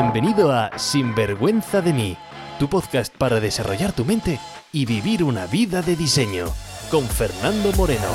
[0.00, 2.16] Bienvenido a Sinvergüenza de mí,
[2.60, 4.38] tu podcast para desarrollar tu mente
[4.72, 6.46] y vivir una vida de diseño,
[6.88, 8.06] con Fernando Moreno.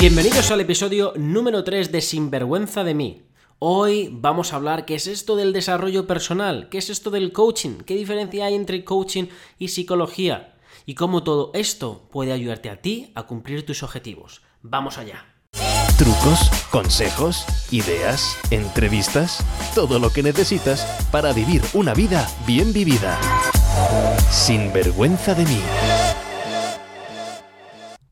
[0.00, 3.28] Bienvenidos al episodio número 3 de Sinvergüenza de mí.
[3.60, 7.82] Hoy vamos a hablar qué es esto del desarrollo personal, qué es esto del coaching,
[7.86, 9.26] qué diferencia hay entre coaching
[9.56, 14.42] y psicología y cómo todo esto puede ayudarte a ti a cumplir tus objetivos.
[14.62, 15.31] Vamos allá.
[16.02, 19.38] Trucos, consejos, ideas, entrevistas,
[19.72, 23.20] todo lo que necesitas para vivir una vida bien vivida.
[24.28, 25.60] Sin vergüenza de mí.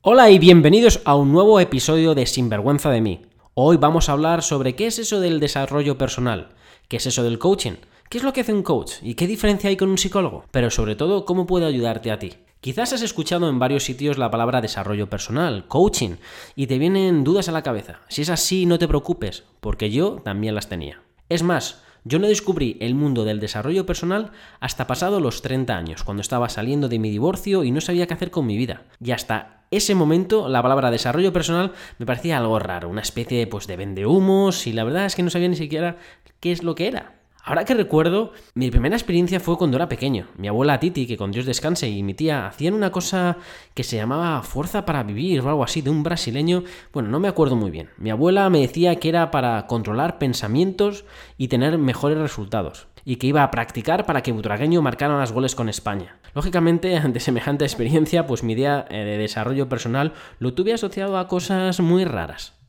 [0.03, 3.23] Hola y bienvenidos a un nuevo episodio de Sinvergüenza de mí.
[3.55, 6.51] Hoy vamos a hablar sobre qué es eso del desarrollo personal,
[6.87, 7.75] qué es eso del coaching,
[8.09, 10.71] qué es lo que hace un coach y qué diferencia hay con un psicólogo, pero
[10.71, 12.35] sobre todo cómo puede ayudarte a ti.
[12.61, 16.17] Quizás has escuchado en varios sitios la palabra desarrollo personal, coaching,
[16.55, 18.01] y te vienen dudas a la cabeza.
[18.09, 21.01] Si es así, no te preocupes, porque yo también las tenía.
[21.31, 26.05] Es más, yo no descubrí el mundo del desarrollo personal hasta pasado los 30 años,
[26.05, 28.83] cuando estaba saliendo de mi divorcio y no sabía qué hacer con mi vida.
[29.03, 33.69] Y hasta ese momento la palabra desarrollo personal me parecía algo raro, una especie pues,
[33.69, 35.97] de vendehumos y la verdad es que no sabía ni siquiera
[36.41, 37.20] qué es lo que era.
[37.43, 40.27] Ahora que recuerdo, mi primera experiencia fue cuando era pequeño.
[40.37, 43.39] Mi abuela Titi, que con Dios descanse, y mi tía hacían una cosa
[43.75, 46.65] que se llamaba Fuerza para Vivir o algo así, de un brasileño.
[46.93, 47.89] Bueno, no me acuerdo muy bien.
[47.97, 51.05] Mi abuela me decía que era para controlar pensamientos
[51.39, 52.89] y tener mejores resultados.
[53.07, 56.19] Y que iba a practicar para que Butragueño marcara los goles con España.
[56.35, 61.27] Lógicamente, ante semejante experiencia, pues mi idea eh, de desarrollo personal lo tuve asociado a
[61.27, 62.60] cosas muy raras.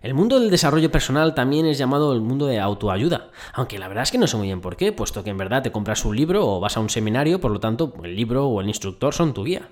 [0.00, 4.04] El mundo del desarrollo personal también es llamado el mundo de autoayuda, aunque la verdad
[4.04, 6.14] es que no sé muy bien por qué, puesto que en verdad te compras un
[6.14, 9.34] libro o vas a un seminario, por lo tanto el libro o el instructor son
[9.34, 9.70] tu guía.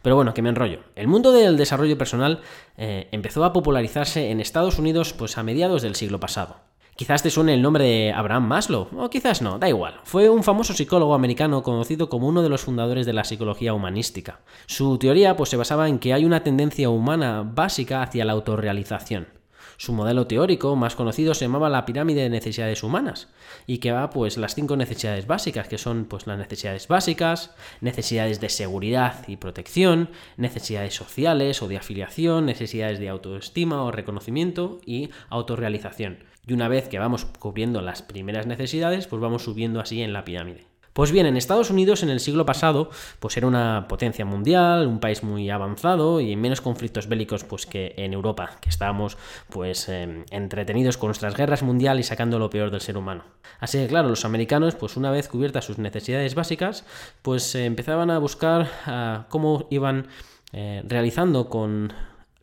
[0.00, 0.80] Pero bueno, que me enrollo.
[0.94, 2.40] El mundo del desarrollo personal
[2.78, 6.56] eh, empezó a popularizarse en Estados Unidos pues a mediados del siglo pasado.
[6.96, 10.00] Quizás te suene el nombre de Abraham Maslow, o quizás no, da igual.
[10.04, 14.40] Fue un famoso psicólogo americano conocido como uno de los fundadores de la psicología humanística.
[14.64, 19.35] Su teoría pues, se basaba en que hay una tendencia humana básica hacia la autorrealización.
[19.76, 23.28] Su modelo teórico más conocido se llamaba la pirámide de necesidades humanas
[23.66, 28.40] y que va pues las cinco necesidades básicas que son pues las necesidades básicas, necesidades
[28.40, 35.10] de seguridad y protección, necesidades sociales o de afiliación, necesidades de autoestima o reconocimiento y
[35.28, 36.24] autorrealización.
[36.46, 40.24] Y una vez que vamos cubriendo las primeras necesidades, pues vamos subiendo así en la
[40.24, 40.75] pirámide.
[40.96, 42.88] Pues bien, en Estados Unidos en el siglo pasado,
[43.20, 47.92] pues era una potencia mundial, un país muy avanzado y menos conflictos bélicos pues que
[47.98, 49.18] en Europa, que estábamos
[49.50, 53.24] pues em, entretenidos con nuestras guerras mundiales y sacando lo peor del ser humano.
[53.60, 56.86] Así que claro, los americanos, pues una vez cubiertas sus necesidades básicas,
[57.20, 60.06] pues empezaban a buscar ah, cómo iban
[60.54, 61.92] eh, realizando con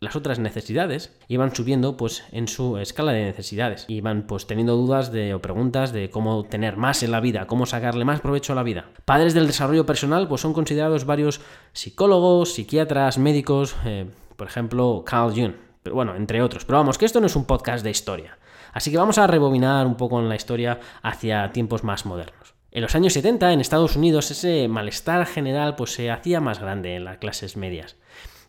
[0.04, 3.86] las otras necesidades iban subiendo pues en su escala de necesidades.
[3.88, 7.66] Iban pues teniendo dudas de o preguntas de cómo tener más en la vida cómo
[7.66, 8.90] sacarle más provecho a la vida.
[9.04, 11.40] Padres del desarrollo personal pues son considerados varios
[11.72, 14.06] psicólogos psiquiatras médicos eh,
[14.36, 16.64] por ejemplo Carl Jung pero bueno entre otros.
[16.64, 18.38] Pero vamos que esto no es un podcast de historia.
[18.72, 22.54] Así que vamos a rebobinar un poco en la historia hacia tiempos más modernos.
[22.72, 26.96] En los años 70 en Estados Unidos ese malestar general pues se hacía más grande
[26.96, 27.96] en las clases medias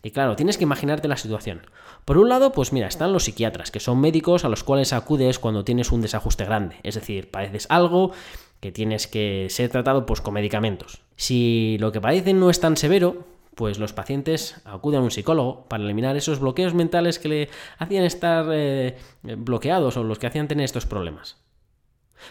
[0.06, 1.62] y claro, tienes que imaginarte la situación.
[2.04, 5.40] Por un lado, pues mira, están los psiquiatras, que son médicos a los cuales acudes
[5.40, 6.76] cuando tienes un desajuste grande.
[6.84, 8.12] Es decir, padeces algo
[8.60, 11.02] que tienes que ser tratado pues, con medicamentos.
[11.16, 13.24] Si lo que padecen no es tan severo,
[13.56, 18.04] pues los pacientes acuden a un psicólogo para eliminar esos bloqueos mentales que le hacían
[18.04, 21.36] estar eh, bloqueados o los que hacían tener estos problemas.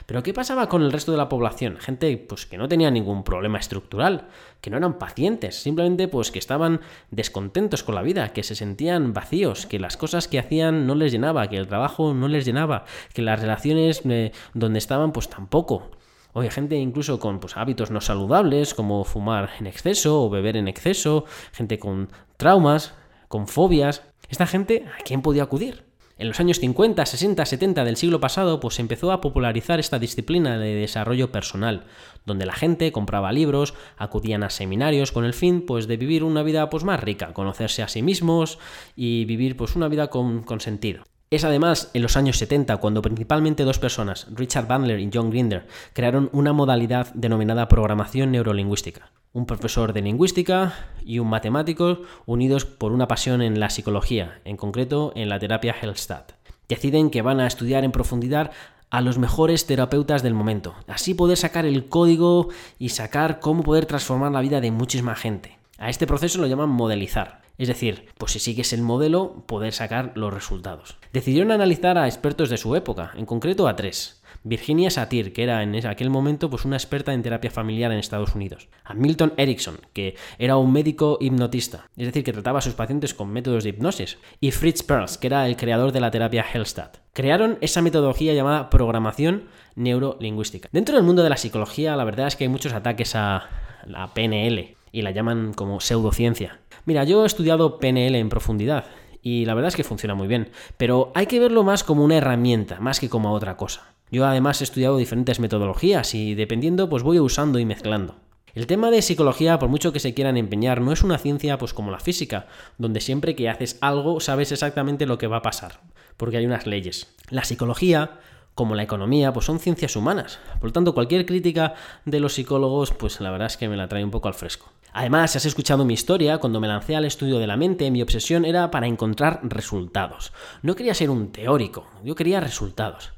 [0.05, 1.77] Pero ¿qué pasaba con el resto de la población?
[1.77, 4.27] Gente pues que no tenía ningún problema estructural,
[4.61, 6.81] que no eran pacientes, simplemente pues que estaban
[7.11, 11.11] descontentos con la vida, que se sentían vacíos, que las cosas que hacían no les
[11.11, 15.91] llenaba, que el trabajo no les llenaba, que las relaciones eh, donde estaban pues tampoco.
[16.33, 20.67] Oye, gente incluso con pues, hábitos no saludables, como fumar en exceso o beber en
[20.67, 22.93] exceso, gente con traumas,
[23.29, 24.01] con fobias.
[24.27, 25.84] ¿Esta gente a quién podía acudir?
[26.17, 29.99] En los años 50, 60, 70 del siglo pasado, pues se empezó a popularizar esta
[29.99, 31.83] disciplina de desarrollo personal,
[32.25, 36.41] donde la gente compraba libros, acudían a seminarios con el fin pues de vivir una
[36.41, 38.59] vida pues más rica, conocerse a sí mismos
[38.95, 41.03] y vivir pues una vida con, con sentido.
[41.29, 45.67] Es además en los años 70 cuando principalmente dos personas, Richard Bandler y John Grinder,
[45.93, 50.73] crearon una modalidad denominada programación neurolingüística un profesor de lingüística
[51.05, 55.75] y un matemático unidos por una pasión en la psicología, en concreto en la terapia
[55.79, 56.31] Hellstadt.
[56.69, 58.51] Deciden que van a estudiar en profundidad
[58.89, 62.47] a los mejores terapeutas del momento, así poder sacar el código
[62.79, 65.59] y sacar cómo poder transformar la vida de muchísima gente.
[65.77, 67.41] A este proceso lo llaman modelizar.
[67.57, 70.97] Es decir, pues si sigues el modelo, poder sacar los resultados.
[71.11, 74.21] Decidieron analizar a expertos de su época, en concreto a tres.
[74.43, 78.35] Virginia Satir, que era en aquel momento pues una experta en terapia familiar en Estados
[78.35, 78.69] Unidos.
[78.83, 83.13] A Milton Erickson, que era un médico hipnotista, es decir, que trataba a sus pacientes
[83.13, 84.17] con métodos de hipnosis.
[84.39, 86.97] Y Fritz Perls, que era el creador de la terapia Hellstadt.
[87.13, 89.45] Crearon esa metodología llamada programación
[89.75, 90.69] neurolingüística.
[90.71, 93.49] Dentro del mundo de la psicología, la verdad es que hay muchos ataques a
[93.85, 96.61] la PNL y la llaman como pseudociencia.
[96.85, 98.85] Mira, yo he estudiado PNL en profundidad
[99.21, 102.15] y la verdad es que funciona muy bien, pero hay que verlo más como una
[102.15, 103.93] herramienta, más que como otra cosa.
[104.09, 108.15] Yo además he estudiado diferentes metodologías y dependiendo pues voy usando y mezclando.
[108.53, 111.73] El tema de psicología, por mucho que se quieran empeñar, no es una ciencia pues
[111.73, 112.47] como la física,
[112.77, 115.81] donde siempre que haces algo sabes exactamente lo que va a pasar,
[116.15, 117.13] porque hay unas leyes.
[117.29, 118.19] La psicología
[118.55, 120.39] como la economía, pues son ciencias humanas.
[120.59, 121.75] Por lo tanto, cualquier crítica
[122.05, 124.71] de los psicólogos, pues la verdad es que me la trae un poco al fresco.
[124.97, 128.01] Además, si has escuchado mi historia, cuando me lancé al estudio de la mente, mi
[128.01, 130.31] obsesión era para encontrar resultados.
[130.61, 133.11] No quería ser un teórico, yo quería resultados.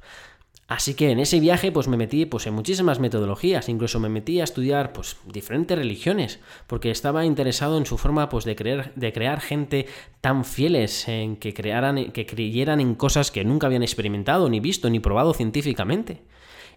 [0.68, 4.42] Así que en ese viaje pues me metí pues en muchísimas metodologías, incluso me metí
[4.42, 8.56] a estudiar pues diferentes religiones, porque estaba interesado en su forma pues de
[8.96, 9.86] de crear gente
[10.20, 14.90] tan fieles en que crearan que creyeran en cosas que nunca habían experimentado ni visto
[14.90, 16.24] ni probado científicamente.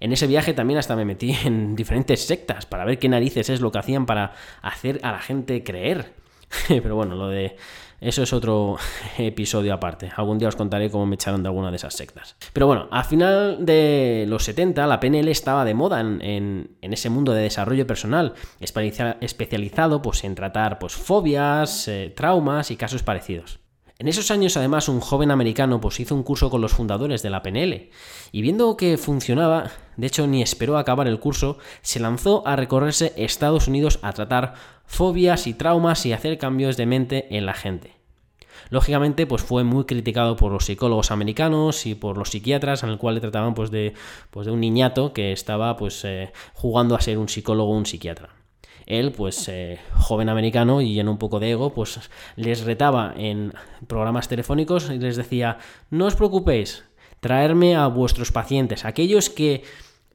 [0.00, 3.61] En ese viaje también hasta me metí en diferentes sectas para ver qué narices es
[3.61, 4.32] lo que hacían para
[4.62, 6.14] hacer a la gente creer.
[6.69, 7.56] Pero bueno, lo de
[8.00, 8.76] eso es otro
[9.19, 10.11] episodio aparte.
[10.17, 12.37] Algún día os contaré cómo me echaron de alguna de esas sectas.
[12.52, 17.32] Pero bueno, a final de los 70 la PNL estaba de moda en, ese mundo
[17.32, 23.61] de desarrollo personal, especializado pues, en tratar pues, fobias, eh, traumas y casos parecidos.
[24.00, 27.29] En esos años, además, un joven americano pues, hizo un curso con los fundadores de
[27.29, 27.91] la PNL
[28.32, 33.12] y viendo que funcionaba, de hecho ni esperó acabar el curso, se lanzó a recorrerse
[33.19, 34.55] Estados Unidos a tratar
[34.87, 37.93] fobias y traumas y hacer cambios de mente en la gente.
[38.70, 42.97] Lógicamente, pues fue muy criticado por los psicólogos americanos y por los psiquiatras, en el
[42.97, 43.93] cual le trataban pues, de,
[44.31, 47.85] pues, de un niñato que estaba pues, eh, jugando a ser un psicólogo o un
[47.85, 48.39] psiquiatra
[48.90, 52.00] él, pues eh, joven americano y lleno un poco de ego, pues
[52.37, 53.52] les retaba en
[53.87, 55.58] programas telefónicos y les decía,
[55.90, 56.84] no os preocupéis,
[57.20, 59.62] traerme a vuestros pacientes, aquellos que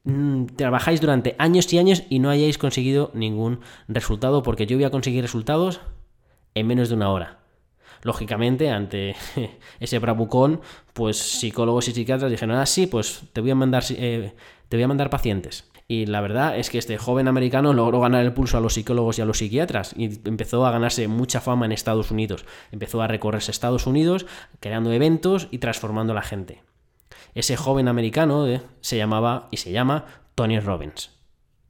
[0.03, 4.85] mm, trabajáis durante años y años y no hayáis conseguido ningún resultado, porque yo voy
[4.85, 5.79] a conseguir resultados
[6.53, 7.39] en menos de una hora.
[8.01, 9.15] Lógicamente, ante
[9.79, 10.61] ese bravucón,
[10.93, 14.33] pues psicólogos y psiquiatras dijeron, ah, sí, pues te voy a mandar, eh,
[14.69, 15.65] te voy a mandar pacientes.
[15.87, 19.19] Y la verdad es que este joven americano logró ganar el pulso a los psicólogos
[19.19, 22.45] y a los psiquiatras y empezó a ganarse mucha fama en Estados Unidos.
[22.71, 24.25] Empezó a recorrerse Estados Unidos,
[24.59, 26.63] creando eventos y transformando a la gente.
[27.35, 31.11] Ese joven americano eh, se llamaba y se llama Tony Robbins.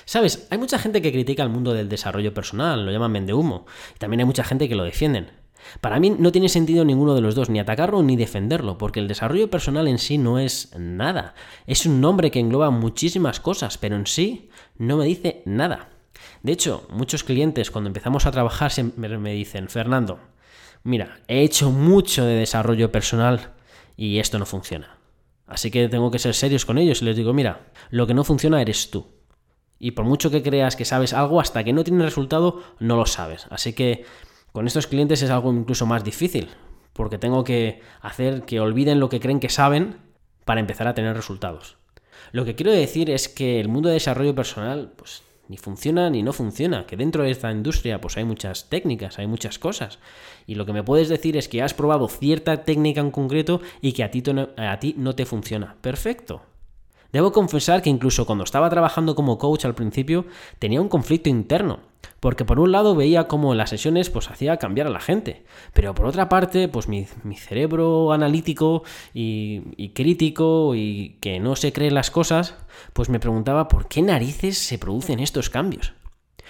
[0.06, 3.66] Sabes, hay mucha gente que critica el mundo del desarrollo personal, lo llaman vende humo,
[3.96, 5.32] y también hay mucha gente que lo defienden.
[5.82, 9.08] Para mí no tiene sentido ninguno de los dos, ni atacarlo ni defenderlo, porque el
[9.08, 11.36] desarrollo personal en sí no es nada.
[11.68, 15.90] Es un nombre que engloba muchísimas cosas, pero en sí no me dice nada.
[16.44, 20.20] De hecho, muchos clientes cuando empezamos a trabajar me dicen, Fernando,
[20.84, 23.54] mira, he hecho mucho de desarrollo personal
[23.98, 24.98] y esto no funciona.
[25.48, 28.24] Así que tengo que ser serios con ellos y les digo, mira, lo que no
[28.24, 29.08] funciona eres tú.
[29.78, 33.06] Y por mucho que creas que sabes algo, hasta que no tiene resultado, no lo
[33.06, 33.46] sabes.
[33.50, 34.06] Así que
[34.56, 36.48] con estos clientes es algo incluso más difícil,
[36.94, 39.98] porque tengo que hacer que olviden lo que creen que saben
[40.46, 41.76] para empezar a tener resultados.
[42.32, 46.24] Lo que quiero decir es que el mundo de desarrollo personal, pues ni funciona ni
[46.24, 50.00] no funciona, que dentro de esta industria pues hay muchas técnicas, hay muchas cosas.
[50.48, 53.92] Y lo que me puedes decir es que has probado cierta técnica en concreto y
[53.92, 54.24] que a ti,
[54.56, 55.76] a ti no te funciona.
[55.82, 56.44] Perfecto.
[57.12, 60.26] Debo confesar que incluso cuando estaba trabajando como coach al principio
[60.60, 61.82] tenía un conflicto interno
[62.20, 65.94] porque por un lado veía cómo las sesiones pues hacía cambiar a la gente, pero
[65.96, 68.84] por otra parte pues mi, cerebro analítico
[69.14, 72.56] y, y, crítico y que no se cree las cosas,
[72.94, 75.94] pues me preguntaba por qué narices se producen estos cambios.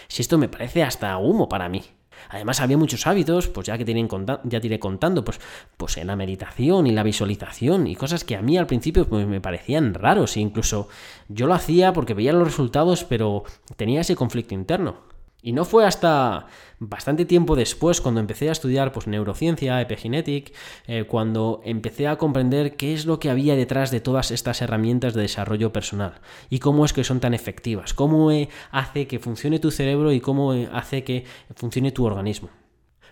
[0.07, 1.83] Si esto me parece hasta humo para mí.
[2.29, 4.07] Además había muchos hábitos, pues ya que tienen
[4.43, 5.39] ya te contando, pues,
[5.77, 9.27] pues en la meditación y la visualización y cosas que a mí al principio pues,
[9.27, 10.88] me parecían raros e incluso
[11.27, 13.43] yo lo hacía porque veía los resultados pero
[13.75, 15.14] tenía ese conflicto interno.
[15.45, 16.47] Y no fue hasta
[16.79, 20.51] bastante tiempo después, cuando empecé a estudiar pues, neurociencia, epigenetic,
[20.87, 25.13] eh, cuando empecé a comprender qué es lo que había detrás de todas estas herramientas
[25.13, 26.15] de desarrollo personal
[26.49, 30.19] y cómo es que son tan efectivas, cómo eh, hace que funcione tu cerebro y
[30.19, 31.25] cómo eh, hace que
[31.55, 32.49] funcione tu organismo.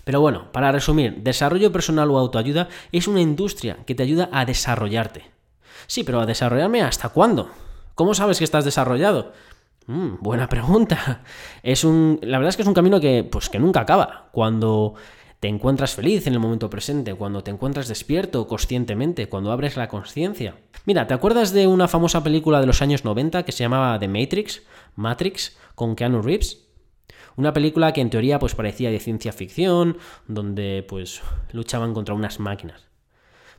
[0.04, 4.46] Pero bueno, para resumir, desarrollo personal o autoayuda es una industria que te ayuda a
[4.46, 5.30] desarrollarte.
[5.86, 7.52] Sí, pero a desarrollarme hasta cuándo?
[7.94, 9.34] ¿Cómo sabes que estás desarrollado?
[9.88, 11.24] Mm, buena pregunta.
[11.62, 14.30] Es un, la verdad es que es un camino que, pues, que nunca acaba.
[14.32, 14.96] Cuando
[15.40, 19.90] te encuentras feliz en el momento presente, cuando te encuentras despierto conscientemente, cuando abres la
[19.90, 20.56] conciencia.
[20.86, 24.08] Mira, ¿te acuerdas de una famosa película de los años 90 que se llamaba The
[24.08, 24.64] Matrix?
[24.96, 26.68] Matrix, con Keanu Reeves.
[27.36, 29.98] Una película que en teoría pues parecía de ciencia ficción,
[30.28, 31.22] donde pues
[31.52, 32.88] luchaban contra unas máquinas.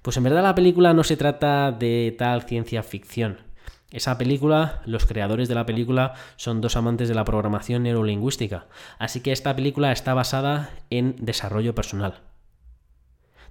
[0.01, 3.41] Pues en verdad la película no se trata de tal ciencia ficción.
[3.95, 8.67] Esa película, los creadores de la película son dos amantes de la programación neurolingüística,
[8.99, 12.21] así que esta película está basada en desarrollo personal.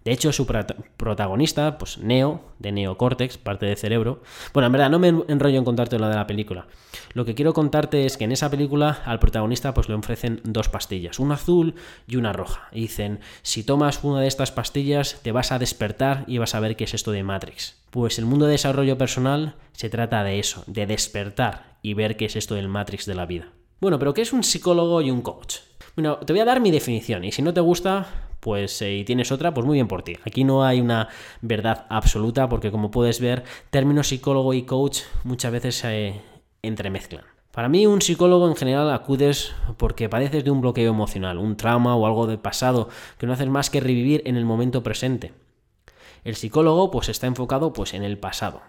[0.03, 4.22] De hecho, su protagonista, pues Neo, de Neocórtex, parte de cerebro.
[4.53, 6.67] Bueno, en verdad, no me enrollo en contarte lo de la película.
[7.13, 10.67] Lo que quiero contarte es que en esa película al protagonista pues le ofrecen dos
[10.67, 11.75] pastillas, una azul
[12.07, 12.67] y una roja.
[12.72, 16.60] Y dicen, si tomas una de estas pastillas te vas a despertar y vas a
[16.60, 17.81] ver qué es esto de Matrix.
[17.89, 22.25] Pues el mundo de desarrollo personal se trata de eso, de despertar y ver qué
[22.25, 23.50] es esto del Matrix de la vida.
[23.79, 25.57] Bueno, pero ¿qué es un psicólogo y un coach?
[25.95, 29.05] Bueno, te voy a dar mi definición y si no te gusta, pues eh, y
[29.05, 30.17] tienes otra, pues muy bien por ti.
[30.25, 31.07] Aquí no hay una
[31.41, 36.21] verdad absoluta porque como puedes ver, términos psicólogo y coach muchas veces se
[36.62, 37.23] entremezclan.
[37.51, 41.95] Para mí un psicólogo en general acudes porque padeces de un bloqueo emocional, un trauma
[41.95, 45.33] o algo del pasado que no haces más que revivir en el momento presente.
[46.25, 48.62] El psicólogo pues está enfocado pues en el pasado.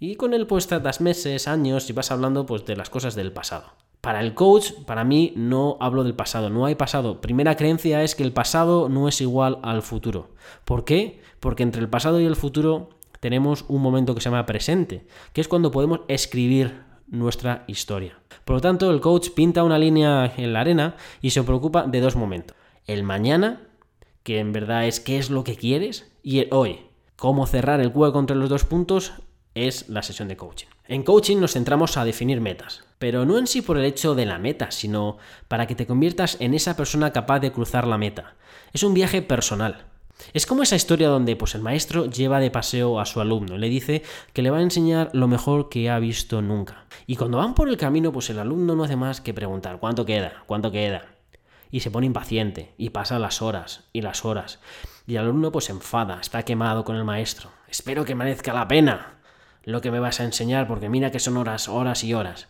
[0.00, 3.32] Y con él pues tratas meses, años y vas hablando pues de las cosas del
[3.32, 3.74] pasado.
[4.04, 7.22] Para el coach, para mí no hablo del pasado, no hay pasado.
[7.22, 10.28] Primera creencia es que el pasado no es igual al futuro.
[10.66, 11.22] ¿Por qué?
[11.40, 15.40] Porque entre el pasado y el futuro tenemos un momento que se llama presente, que
[15.40, 18.18] es cuando podemos escribir nuestra historia.
[18.44, 22.02] Por lo tanto, el coach pinta una línea en la arena y se preocupa de
[22.02, 22.54] dos momentos.
[22.86, 23.62] El mañana,
[24.22, 26.80] que en verdad es qué es lo que quieres, y el hoy,
[27.16, 29.14] cómo cerrar el juego entre los dos puntos
[29.54, 30.73] es la sesión de coaching.
[30.86, 34.26] En coaching nos centramos a definir metas, pero no en sí por el hecho de
[34.26, 35.16] la meta, sino
[35.48, 38.34] para que te conviertas en esa persona capaz de cruzar la meta.
[38.74, 39.86] Es un viaje personal.
[40.34, 43.70] Es como esa historia donde pues, el maestro lleva de paseo a su alumno, le
[43.70, 44.02] dice
[44.34, 46.84] que le va a enseñar lo mejor que ha visto nunca.
[47.06, 50.04] Y cuando van por el camino, pues el alumno no hace más que preguntar ¿cuánto
[50.04, 50.44] queda?
[50.44, 51.06] ¿cuánto queda?
[51.70, 54.60] Y se pone impaciente, y pasa las horas y las horas.
[55.06, 57.50] Y el alumno pues se enfada, está quemado con el maestro.
[57.68, 59.14] Espero que merezca la pena
[59.64, 62.48] lo que me vas a enseñar, porque mira que son horas, horas y horas.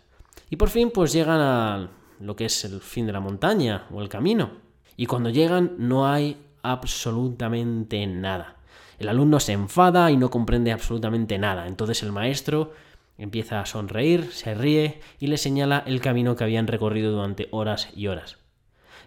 [0.51, 1.91] Y por fin pues llegan a
[2.21, 4.53] lo que es el fin de la montaña o el camino.
[4.97, 8.57] Y cuando llegan no hay absolutamente nada.
[8.99, 11.67] El alumno se enfada y no comprende absolutamente nada.
[11.67, 12.73] Entonces el maestro
[13.19, 17.89] empieza a sonreír, se ríe y le señala el camino que habían recorrido durante horas
[17.95, 18.39] y horas.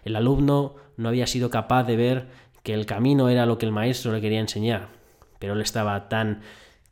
[0.04, 2.28] El alumno no había sido capaz de ver
[2.62, 4.88] que el camino era lo que el maestro le quería enseñar,
[5.38, 6.42] pero él estaba tan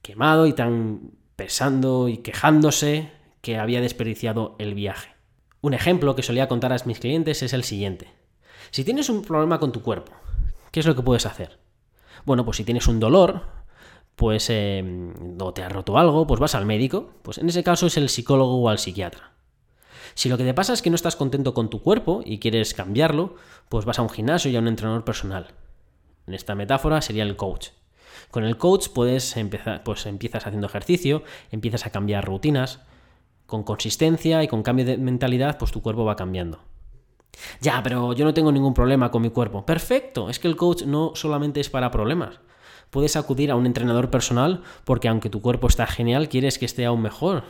[0.07, 3.11] quemado y tan pesando y quejándose
[3.41, 5.17] que había desperdiciado el viaje.
[5.61, 8.13] Un ejemplo que solía contar a mis clientes es el siguiente.
[8.71, 10.13] Si tienes un problema con tu cuerpo,
[10.71, 11.59] ¿qué es lo que puedes hacer?
[12.25, 13.43] Bueno, pues si tienes un dolor,
[14.15, 17.89] pues eh, o te ha roto algo, pues vas al médico, pues en ese caso
[17.89, 19.33] es el psicólogo o al psiquiatra.
[20.15, 22.75] Si lo que te pasa es que no estás contento con tu cuerpo y quieres
[22.75, 23.35] cambiarlo,
[23.69, 25.49] pues vas a un gimnasio y a un entrenador personal.
[26.29, 27.71] En esta metáfora sería el coach.
[28.31, 32.81] Con el coach puedes empezar, pues empiezas haciendo ejercicio, empiezas a cambiar rutinas,
[33.47, 36.61] con consistencia y con cambio de mentalidad, pues tu cuerpo va cambiando.
[37.61, 39.65] Ya, pero yo no tengo ningún problema con mi cuerpo.
[39.65, 42.41] Perfecto, es que el coach no solamente es para problemas.
[42.91, 46.87] Puedes acudir a un entrenador personal porque aunque tu cuerpo está genial, quieres que esté
[46.87, 47.45] aún mejor.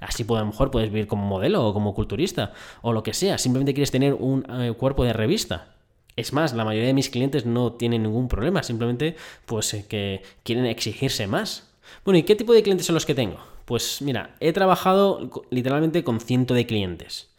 [0.00, 3.38] Así a lo mejor puedes vivir como modelo o como culturista o lo que sea.
[3.38, 5.73] Simplemente quieres tener un eh, cuerpo de revista.
[6.16, 9.16] Es más, la mayoría de mis clientes no tienen ningún problema, simplemente
[9.46, 11.70] pues eh, que quieren exigirse más.
[12.04, 13.38] Bueno, ¿y qué tipo de clientes son los que tengo?
[13.64, 17.30] Pues mira, he trabajado literalmente con ciento de clientes.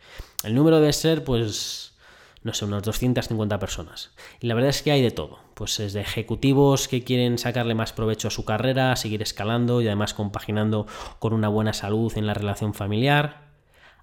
[0.44, 1.94] El número debe ser, pues,
[2.44, 4.12] no sé, unas 250 personas.
[4.40, 5.40] Y la verdad es que hay de todo.
[5.54, 9.88] Pues es de ejecutivos que quieren sacarle más provecho a su carrera, seguir escalando y
[9.88, 10.86] además compaginando
[11.20, 13.46] con una buena salud en la relación familiar.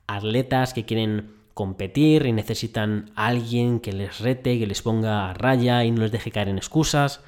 [0.06, 5.34] Atletas que quieren competir y necesitan a alguien que les rete, que les ponga a
[5.34, 7.20] raya y no les deje caer en excusas.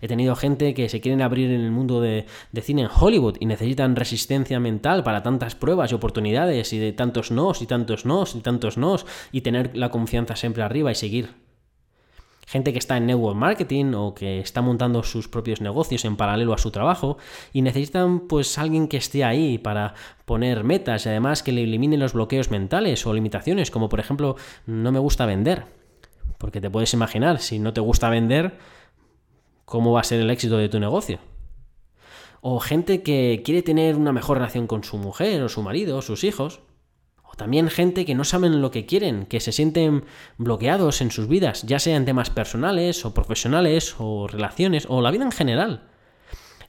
[0.00, 2.26] He tenido gente que se quieren abrir en el mundo de,
[2.60, 7.30] cine en Hollywood y necesitan resistencia mental para tantas pruebas y oportunidades y de tantos
[7.30, 11.43] nos y tantos nos y tantos nos y tener la confianza siempre arriba y seguir
[12.46, 16.52] gente que está en network marketing o que está montando sus propios negocios en paralelo
[16.52, 17.18] a su trabajo
[17.52, 21.96] y necesitan pues alguien que esté ahí para poner metas y además que le elimine
[21.96, 24.36] los bloqueos mentales o limitaciones como por ejemplo
[24.66, 25.66] no me gusta vender
[26.38, 28.58] porque te puedes imaginar si no te gusta vender
[29.64, 31.18] cómo va a ser el éxito de tu negocio
[32.40, 36.02] o gente que quiere tener una mejor relación con su mujer o su marido o
[36.02, 36.60] sus hijos
[37.36, 40.04] También gente que no saben lo que quieren, que se sienten
[40.38, 45.10] bloqueados en sus vidas, ya sea en temas personales o profesionales o relaciones o la
[45.10, 45.88] vida en general.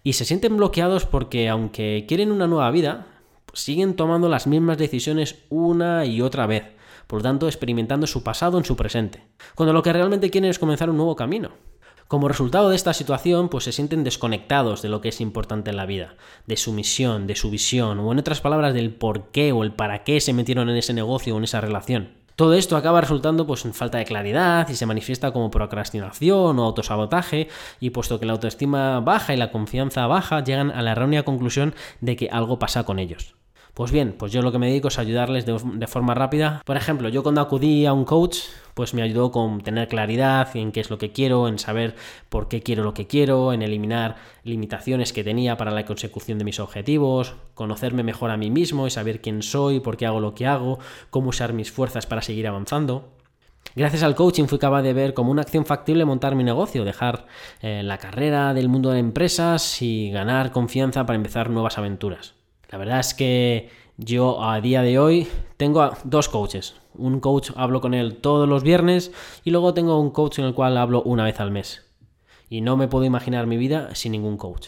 [0.04, 3.08] Y se sienten bloqueados porque aunque quieren una nueva vida,
[3.54, 6.64] siguen tomando las mismas decisiones una y otra vez,
[7.08, 9.24] por lo tanto experimentando su pasado en su presente,
[9.56, 11.52] cuando lo que realmente quieren es comenzar un nuevo camino.
[12.08, 15.78] Como resultado de esta situación, pues se sienten desconectados de lo que es importante en
[15.78, 16.14] la vida,
[16.46, 19.74] de su misión, de su visión, o en otras palabras, del por qué o el
[19.74, 22.12] para qué se metieron en ese negocio o en esa relación.
[22.36, 26.64] Todo esto acaba resultando pues, en falta de claridad y se manifiesta como procrastinación o
[26.64, 27.48] autosabotaje,
[27.80, 31.74] y puesto que la autoestima baja y la confianza baja, llegan a la errónea conclusión
[32.02, 33.36] de que algo pasa con ellos.
[33.76, 36.62] Pues bien, pues yo lo que me dedico es ayudarles de, forma rápida.
[36.64, 38.38] Por ejemplo, yo cuando acudí a un coach,
[38.74, 41.94] pues me ayudó con tener claridad en qué es lo que quiero, en saber
[42.30, 44.16] por qué quiero lo que quiero, en eliminar
[44.46, 48.92] limitaciones que tenía para la consecución de mis objetivos, conocerme mejor a mí mismo y
[48.92, 50.80] saber quién soy, por qué hago lo que hago,
[51.10, 53.10] cómo usar mis fuerzas para seguir avanzando.
[53.76, 57.26] Gracias al coaching fui capaz de ver como una acción factible montar mi negocio, dejar
[57.62, 62.35] eh, la carrera del mundo de empresas y ganar confianza para empezar nuevas aventuras.
[62.70, 66.76] La verdad es que yo a día de hoy tengo dos coaches.
[66.96, 69.12] Un coach hablo con él todos los viernes
[69.44, 71.86] y luego tengo un coach en el cual hablo una vez al mes.
[72.50, 74.68] Y no me puedo imaginar mi vida sin ningún coach.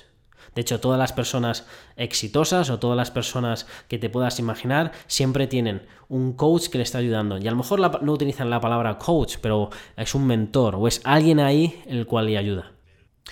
[0.56, 5.46] De hecho, todas las personas exitosas o todas las personas que te puedas imaginar siempre
[5.46, 7.38] tienen un coach que le está ayudando.
[7.38, 11.02] Y a lo mejor no utilizan la palabra coach, pero es un mentor o es
[11.04, 12.77] alguien ahí el cual le ayuda.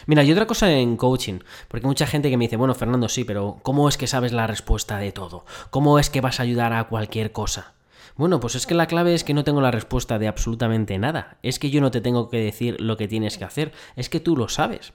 [0.05, 3.23] Mira, y otra cosa en coaching, porque mucha gente que me dice, bueno, Fernando, sí,
[3.23, 5.45] pero ¿cómo es que sabes la respuesta de todo?
[5.69, 7.73] ¿Cómo es que vas a ayudar a cualquier cosa?
[8.15, 11.37] Bueno, pues es que la clave es que no tengo la respuesta de absolutamente nada.
[11.43, 14.19] Es que yo no te tengo que decir lo que tienes que hacer, es que
[14.19, 14.93] tú lo sabes.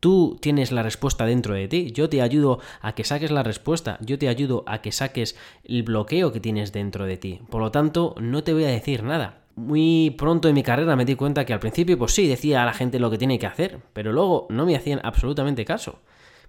[0.00, 1.90] Tú tienes la respuesta dentro de ti.
[1.92, 3.98] Yo te ayudo a que saques la respuesta.
[4.00, 7.40] Yo te ayudo a que saques el bloqueo que tienes dentro de ti.
[7.50, 11.04] Por lo tanto, no te voy a decir nada muy pronto en mi carrera me
[11.04, 13.46] di cuenta que al principio, pues sí, decía a la gente lo que tiene que
[13.46, 16.00] hacer, pero luego no me hacían absolutamente caso.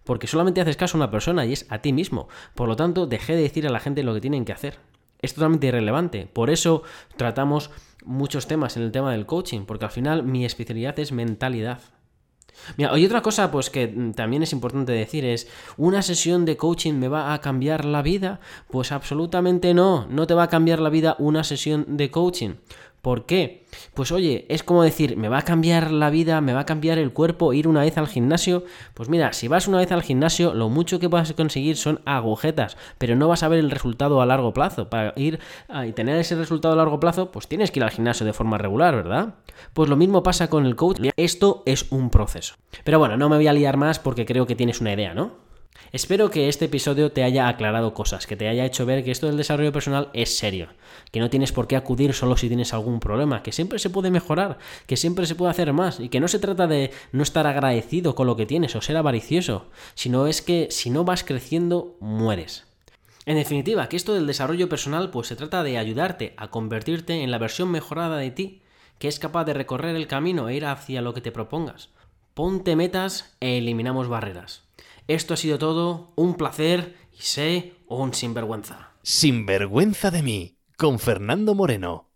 [0.04, 2.30] Porque solamente haces caso a una persona y es a ti mismo.
[2.56, 4.80] Por lo tanto, dejé de decir a la gente lo que tienen que hacer.
[5.22, 6.28] Es totalmente irrelevante.
[6.32, 6.84] Por eso
[7.18, 7.72] tratamos
[8.06, 11.80] muchos temas en el tema del coaching, porque al final mi especialidad es mentalidad.
[12.78, 16.94] Mira, y otra cosa pues que también es importante decir es, ¿una sesión de coaching
[16.94, 18.40] me va a cambiar la vida?
[18.70, 22.56] Pues absolutamente no, no te va a cambiar la vida una sesión de coaching.
[23.02, 23.66] ¿Por qué?
[23.94, 26.98] Pues oye, es como decir, me va a cambiar la vida, me va a cambiar
[26.98, 28.66] el cuerpo ir una vez al gimnasio.
[28.94, 32.02] Pues mira, si vas una vez al gimnasio, lo mucho que vas a conseguir son
[32.06, 34.90] agujetas, pero no vas a ver el resultado a largo plazo.
[34.90, 35.40] Para ir
[35.86, 38.58] y tener ese resultado a largo plazo, pues tienes que ir al gimnasio de forma
[38.58, 39.36] regular, ¿verdad?
[39.74, 41.00] Pues lo mismo pasa con el coach.
[41.16, 42.56] Esto es un proceso.
[42.84, 45.49] Pero bueno, no me voy a liar más porque creo que tienes una idea, ¿no?
[45.92, 49.28] Espero que este episodio te haya aclarado cosas, que te haya hecho ver que esto
[49.28, 50.70] del desarrollo personal es serio,
[51.12, 54.12] que no tienes por qué acudir solo si tienes algún problema, que siempre se puede
[54.12, 57.48] mejorar, que siempre se puede hacer más y que no se trata de no estar
[57.48, 61.98] agradecido con lo que tienes o ser avaricioso, sino es que si no vas creciendo,
[62.00, 62.66] mueres.
[63.26, 67.32] En definitiva, que esto del desarrollo personal pues se trata de ayudarte a convertirte en
[67.32, 68.62] la versión mejorada de ti,
[68.98, 71.90] que es capaz de recorrer el camino e ir hacia lo que te propongas.
[72.34, 74.64] Ponte metas e eliminamos barreras.
[75.10, 78.92] Esto ha sido todo, un placer y sé un sinvergüenza.
[79.02, 82.12] Sinvergüenza de mí, con Fernando Moreno.